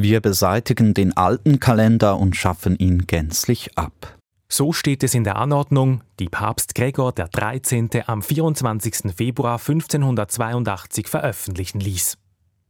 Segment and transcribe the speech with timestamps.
[0.00, 4.16] Wir beseitigen den alten Kalender und schaffen ihn gänzlich ab.
[4.48, 8.04] So steht es in der Anordnung, die Papst Gregor XIII.
[8.06, 9.12] am 24.
[9.16, 12.16] Februar 1582 veröffentlichen ließ.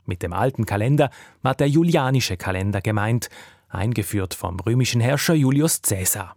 [0.06, 1.10] Mit dem alten Kalender
[1.42, 3.28] war der julianische Kalender gemeint,
[3.68, 6.34] eingeführt vom römischen Herrscher Julius Caesar.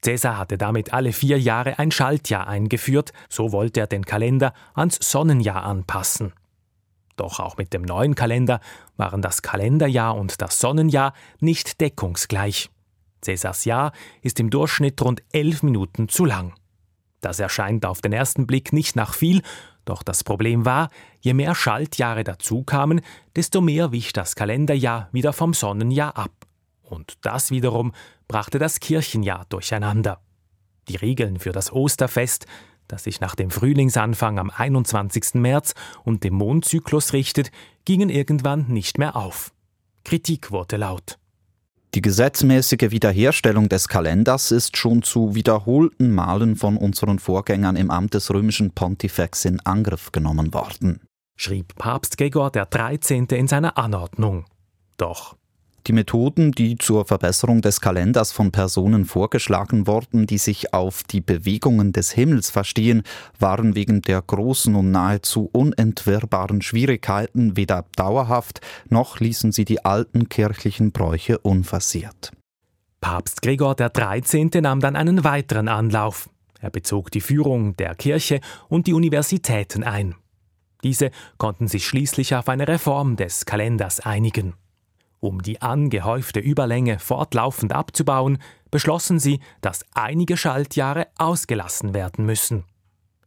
[0.00, 4.98] Caesar hatte damit alle vier Jahre ein Schaltjahr eingeführt, so wollte er den Kalender ans
[5.02, 6.32] Sonnenjahr anpassen.
[7.18, 8.60] Doch auch mit dem neuen Kalender
[8.96, 12.70] waren das Kalenderjahr und das Sonnenjahr nicht deckungsgleich.
[13.20, 13.92] Cäsars Jahr
[14.22, 16.54] ist im Durchschnitt rund elf Minuten zu lang.
[17.20, 19.42] Das erscheint auf den ersten Blick nicht nach viel,
[19.84, 23.00] doch das Problem war, je mehr Schaltjahre dazukamen,
[23.34, 26.30] desto mehr wich das Kalenderjahr wieder vom Sonnenjahr ab.
[26.82, 27.92] Und das wiederum
[28.28, 30.20] brachte das Kirchenjahr durcheinander.
[30.88, 32.46] Die Regeln für das Osterfest,
[32.88, 35.34] das sich nach dem Frühlingsanfang am 21.
[35.34, 35.74] März
[36.04, 37.50] und dem Mondzyklus richtet,
[37.84, 39.52] gingen irgendwann nicht mehr auf.
[40.04, 41.18] Kritik wurde laut.
[41.94, 48.14] Die gesetzmäßige Wiederherstellung des Kalenders ist schon zu wiederholten Malen von unseren Vorgängern im Amt
[48.14, 51.00] des römischen Pontifex in Angriff genommen worden,
[51.36, 53.26] schrieb Papst Gregor XIII.
[53.30, 54.44] in seiner Anordnung.
[54.98, 55.36] Doch
[55.88, 61.22] die Methoden, die zur Verbesserung des Kalenders von Personen vorgeschlagen wurden, die sich auf die
[61.22, 63.02] Bewegungen des Himmels verstehen,
[63.38, 70.28] waren wegen der großen und nahezu unentwirrbaren Schwierigkeiten weder dauerhaft, noch ließen sie die alten
[70.28, 72.32] kirchlichen Bräuche unversehrt.
[73.00, 74.60] Papst Gregor XIII.
[74.60, 76.28] nahm dann einen weiteren Anlauf.
[76.60, 80.16] Er bezog die Führung der Kirche und die Universitäten ein.
[80.84, 84.54] Diese konnten sich schließlich auf eine Reform des Kalenders einigen.
[85.20, 88.38] Um die angehäufte Überlänge fortlaufend abzubauen,
[88.70, 92.64] beschlossen sie, dass einige Schaltjahre ausgelassen werden müssen.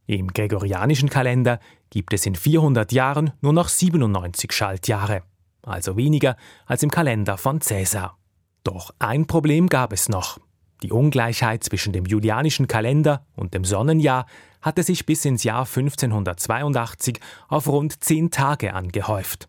[0.08, 5.24] Im gregorianischen Kalender gibt es in 400 Jahren nur noch 97 Schaltjahre,
[5.64, 8.18] also weniger als im Kalender von Caesar.
[8.64, 10.40] Doch ein Problem gab es noch.
[10.84, 14.26] Die Ungleichheit zwischen dem julianischen Kalender und dem Sonnenjahr
[14.62, 19.48] hatte sich bis ins Jahr 1582 auf rund zehn Tage angehäuft.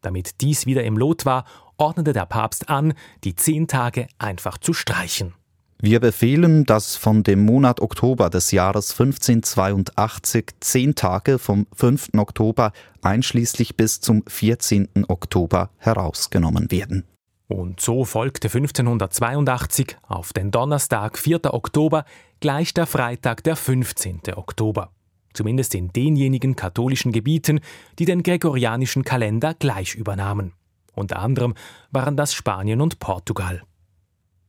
[0.00, 1.44] Damit dies wieder im Lot war,
[1.78, 2.92] ordnete der Papst an,
[3.24, 5.34] die zehn Tage einfach zu streichen.
[5.80, 12.08] Wir befehlen, dass von dem Monat Oktober des Jahres 1582 zehn Tage vom 5.
[12.16, 14.88] Oktober einschließlich bis zum 14.
[15.06, 17.04] Oktober herausgenommen werden.
[17.46, 21.54] Und so folgte 1582 auf den Donnerstag, 4.
[21.54, 22.04] Oktober,
[22.40, 24.20] gleich der Freitag, der 15.
[24.34, 24.90] Oktober.
[25.32, 27.60] Zumindest in denjenigen katholischen Gebieten,
[28.00, 30.52] die den gregorianischen Kalender gleich übernahmen.
[30.94, 31.54] Unter anderem
[31.90, 33.62] waren das Spanien und Portugal.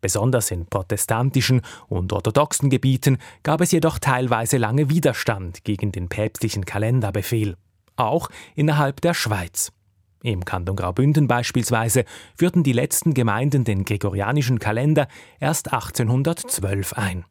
[0.01, 6.65] Besonders in protestantischen und orthodoxen Gebieten gab es jedoch teilweise lange Widerstand gegen den päpstlichen
[6.65, 7.57] Kalenderbefehl,
[7.97, 9.71] auch innerhalb der Schweiz.
[10.23, 12.05] Im Kanton Graubünden beispielsweise
[12.35, 15.07] führten die letzten Gemeinden den gregorianischen Kalender
[15.39, 17.25] erst 1812 ein.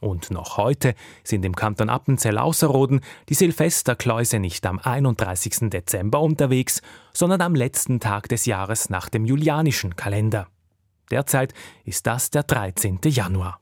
[0.00, 0.94] Und noch heute
[1.24, 5.70] sind im Kanton Appenzell-Ausserrhoden die Silvesterkläuse nicht am 31.
[5.70, 6.82] Dezember unterwegs,
[7.12, 10.48] sondern am letzten Tag des Jahres nach dem julianischen Kalender.
[11.10, 11.52] Derzeit
[11.84, 13.00] ist das der 13.
[13.06, 13.60] Januar.